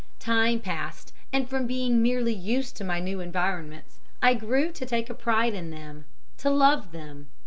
[0.17, 5.11] "Time passed, and from being merely used to my new environments, I grew to take
[5.11, 6.05] a pride in them,
[6.39, 7.27] to love them.